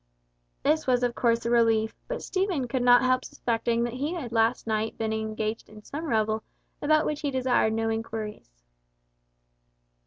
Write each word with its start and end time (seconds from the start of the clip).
This 0.63 0.87
was 0.87 1.03
of 1.03 1.13
course 1.13 1.45
a 1.45 1.51
relief, 1.51 1.95
but 2.07 2.23
Stephen 2.23 2.67
could 2.67 2.81
not 2.81 3.03
help 3.03 3.23
suspecting 3.23 3.83
that 3.83 3.93
he 3.93 4.15
had 4.15 4.31
been 4.31 4.35
last 4.35 4.65
night 4.65 4.95
engaged 4.99 5.69
in 5.69 5.83
some 5.83 6.05
revel 6.05 6.41
about 6.81 7.05
which 7.05 7.21
he 7.21 7.29
desired 7.29 7.73
no 7.73 7.87
inquiries. 7.91 8.63